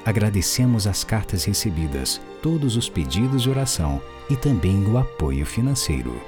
Agradecemos 0.05 0.87
as 0.87 1.03
cartas 1.03 1.45
recebidas, 1.45 2.21
todos 2.43 2.77
os 2.77 2.91
pedidos 2.91 3.43
de 3.43 3.49
oração 3.49 4.03
e 4.29 4.37
também 4.37 4.85
o 4.87 4.99
apoio 4.99 5.47
financeiro. 5.47 6.21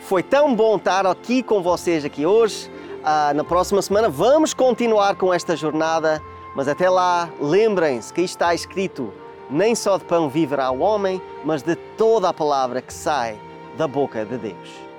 Foi 0.00 0.22
tão 0.22 0.56
bom 0.56 0.76
estar 0.76 1.06
aqui 1.06 1.42
com 1.42 1.62
vocês 1.62 2.02
aqui 2.02 2.24
hoje. 2.24 2.70
Ah, 3.04 3.34
na 3.34 3.44
próxima 3.44 3.82
semana 3.82 4.08
vamos 4.08 4.54
continuar 4.54 5.14
com 5.16 5.32
esta 5.32 5.54
jornada, 5.54 6.22
mas 6.56 6.68
até 6.68 6.88
lá, 6.88 7.28
lembrem-se 7.38 8.14
que 8.14 8.22
está 8.22 8.54
escrito: 8.54 9.12
nem 9.50 9.74
só 9.74 9.98
de 9.98 10.04
pão 10.04 10.30
viverá 10.30 10.70
o 10.70 10.78
homem, 10.78 11.20
mas 11.44 11.62
de 11.62 11.76
toda 11.76 12.30
a 12.30 12.32
palavra 12.32 12.80
que 12.80 12.94
sai 12.94 13.38
da 13.80 13.88
boca 13.88 14.26
de 14.26 14.36
Deus. 14.36 14.89